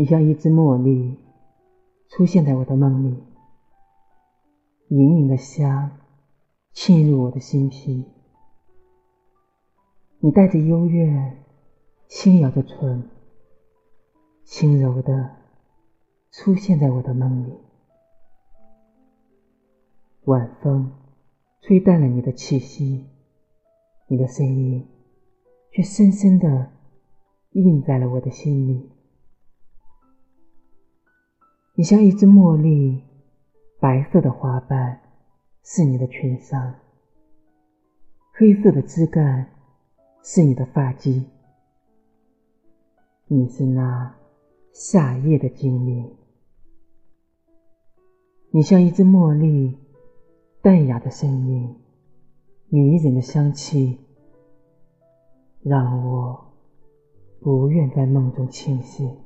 [0.00, 1.18] 你像一只茉莉，
[2.08, 3.22] 出现在我的梦里，
[4.88, 5.90] 隐隐的香
[6.72, 8.06] 沁入我的心脾。
[10.20, 11.44] 你带着幽怨，
[12.08, 13.10] 轻摇着唇，
[14.42, 15.36] 轻柔的
[16.30, 17.52] 出现在我的梦里。
[20.24, 20.90] 晚风
[21.60, 23.04] 吹淡了你的气息，
[24.06, 24.88] 你的声音
[25.70, 26.70] 却深深的
[27.50, 28.92] 印在了我的心里。
[31.80, 33.00] 你像一只茉莉，
[33.78, 35.00] 白色的花瓣
[35.62, 36.74] 是你的裙裳，
[38.34, 39.48] 黑色的枝干
[40.22, 41.24] 是你的发髻。
[43.28, 44.14] 你是那
[44.74, 46.14] 夏夜的精灵。
[48.50, 49.78] 你像一只茉莉，
[50.60, 51.76] 淡雅的声音，
[52.68, 53.98] 迷人的香气，
[55.62, 56.52] 让我
[57.40, 59.16] 不愿在梦中清醒。